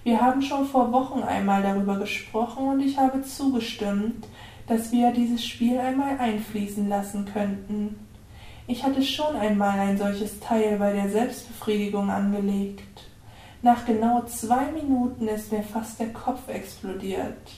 [0.04, 4.28] Wir haben schon vor Wochen einmal darüber gesprochen und ich habe zugestimmt,
[4.68, 7.96] dass wir dieses Spiel einmal einfließen lassen könnten.
[8.66, 13.04] Ich hatte schon einmal ein solches Teil bei der Selbstbefriedigung angelegt.
[13.62, 17.52] Nach genau zwei Minuten ist mir fast der Kopf explodiert.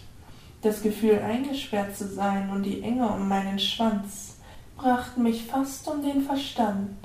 [0.64, 4.38] Das Gefühl, eingesperrt zu sein und die Enge um meinen Schwanz
[4.76, 6.98] brachten mich fast um den Verstand.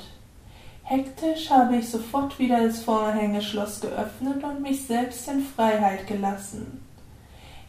[0.83, 6.83] Hektisch habe ich sofort wieder das Vorhängeschloss geöffnet und mich selbst in Freiheit gelassen.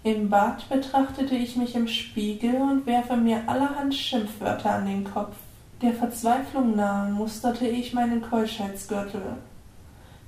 [0.03, 5.35] Im Bad betrachtete ich mich im Spiegel und werfe mir allerhand Schimpfwörter an den Kopf.
[5.81, 9.37] Der Verzweiflung nahe musterte ich meinen Keuschheitsgürtel.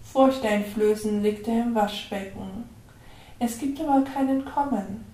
[0.01, 2.63] Furchteinflößend liegt er im Waschbecken.
[3.37, 5.05] Es gibt aber keinen Kommen.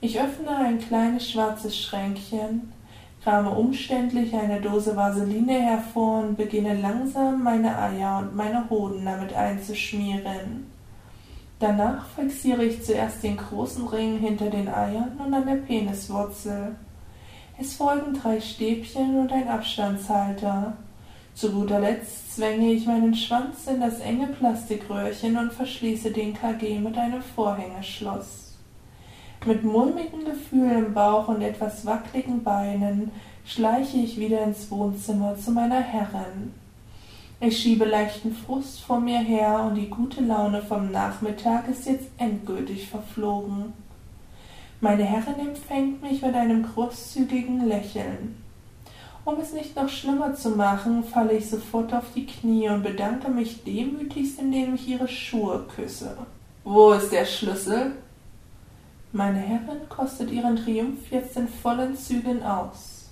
[0.00, 2.72] Ich öffne ein kleines schwarzes Schränkchen,
[3.22, 9.34] krame umständlich eine Dose Vaseline hervor und beginne langsam meine Eier und meine Hoden damit
[9.34, 10.66] einzuschmieren.
[11.60, 16.74] Danach fixiere ich zuerst den großen Ring hinter den Eiern und an der Peniswurzel.
[17.56, 20.76] Es folgen drei Stäbchen und ein Abstandshalter.
[21.34, 26.80] Zu guter Letzt zwänge ich meinen Schwanz in das enge Plastikröhrchen und verschließe den KG
[26.80, 28.56] mit einem Vorhängeschloss.
[29.46, 33.12] Mit mulmigem Gefühl im Bauch und etwas wackligen Beinen
[33.44, 36.52] schleiche ich wieder ins Wohnzimmer zu meiner Herrin.
[37.40, 42.08] Ich schiebe leichten Frust vor mir her und die gute Laune vom Nachmittag ist jetzt
[42.18, 43.74] endgültig verflogen.
[44.80, 48.36] Meine Herrin empfängt mich mit einem großzügigen Lächeln.
[49.24, 53.30] Um es nicht noch schlimmer zu machen, falle ich sofort auf die Knie und bedanke
[53.30, 56.18] mich demütigst, indem ich ihre Schuhe küsse.
[56.64, 57.92] Wo ist der Schlüssel?
[59.12, 63.10] Meine Herrin kostet ihren Triumph jetzt in vollen Zügen aus.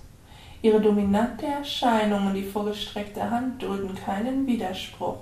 [0.61, 5.21] Ihre dominante Erscheinung und die vorgestreckte Hand dulden keinen Widerspruch.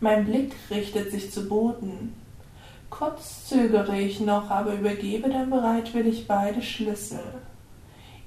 [0.00, 2.14] Mein Blick richtet sich zu Boden.
[2.96, 7.24] Kurz zögere ich noch, aber übergebe dann bereitwillig beide Schlüssel.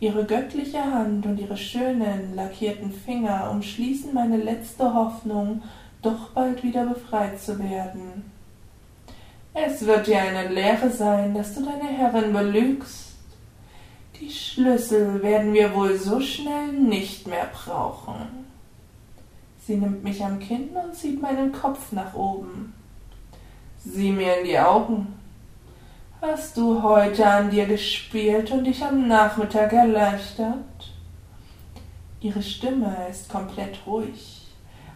[0.02, 5.64] Ihre göttliche Hand und ihre schönen, lackierten Finger umschließen meine letzte Hoffnung,
[6.02, 8.30] doch bald wieder befreit zu werden.
[9.54, 13.16] Es wird dir eine Lehre sein, dass du deine Herrin belügst.
[14.20, 18.16] Die Schlüssel werden wir wohl so schnell nicht mehr brauchen.
[19.66, 22.74] Sie nimmt mich am Kinn und zieht meinen Kopf nach oben.
[23.90, 25.16] Sieh mir in die Augen.
[26.22, 30.94] Hast du heute an dir gespielt und dich am Nachmittag erleichtert?
[32.20, 34.46] Ihre Stimme ist komplett ruhig,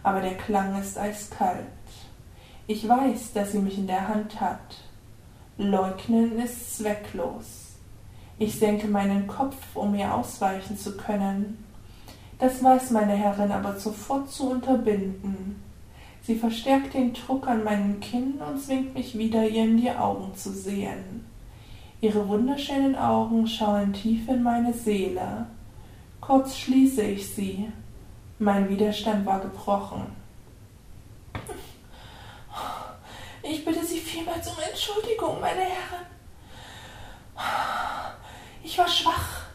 [0.02, 1.64] aber der Klang ist eiskalt.
[2.66, 4.76] Ich weiß, dass sie mich in der Hand hat.
[5.56, 7.76] Leugnen ist zwecklos.
[8.38, 11.64] Ich senke meinen Kopf, um ihr ausweichen zu können.
[12.38, 15.61] Das weiß meine Herrin aber sofort zu unterbinden.
[16.22, 20.34] Sie verstärkt den Druck an meinem Kinn und zwingt mich wieder, ihr in die Augen
[20.36, 21.26] zu sehen.
[22.00, 25.46] Ihre wunderschönen Augen schauen tief in meine Seele.
[26.20, 27.68] Kurz schließe ich sie.
[28.38, 30.06] Mein Widerstand war gebrochen.
[33.42, 36.06] Ich bitte Sie vielmals um Entschuldigung, meine Herren.
[38.62, 39.46] Ich war schwach.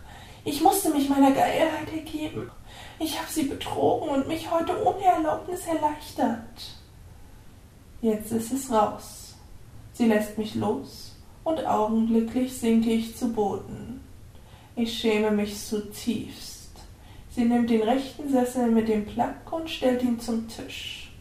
[0.43, 2.51] Ich musste mich meiner Geilheit ergeben.
[2.99, 6.39] Ich habe sie betrogen und mich heute ohne Erlaubnis erleichtert.
[8.01, 9.35] Jetzt ist es raus.
[9.93, 14.01] Sie lässt mich los und augenblicklich sinke ich zu Boden.
[14.75, 16.71] Ich schäme mich zutiefst.
[17.31, 21.11] Sie nimmt den rechten Sessel mit dem Plack und stellt ihn zum Tisch.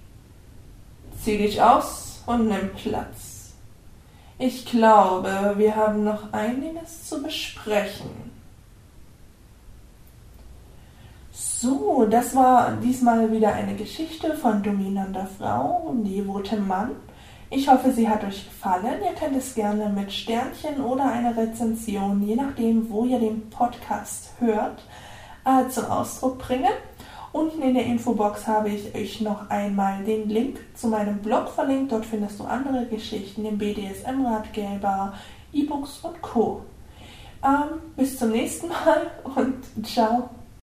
[1.22, 3.52] Zieh dich aus und nimm Platz.
[4.38, 8.25] Ich glaube, wir haben noch einiges zu besprechen.
[11.58, 16.90] So, das war diesmal wieder eine Geschichte von dominanter Frau und devotem Mann.
[17.48, 19.00] Ich hoffe, sie hat euch gefallen.
[19.02, 24.34] Ihr könnt es gerne mit Sternchen oder einer Rezension, je nachdem, wo ihr den Podcast
[24.38, 24.82] hört,
[25.46, 26.74] äh, zum Ausdruck bringen.
[27.32, 31.90] Unten in der Infobox habe ich euch noch einmal den Link zu meinem Blog verlinkt.
[31.90, 35.14] Dort findest du andere Geschichten, den BDSM-Ratgeber,
[35.54, 36.60] E-Books und Co.
[37.42, 40.28] Ähm, bis zum nächsten Mal und ciao.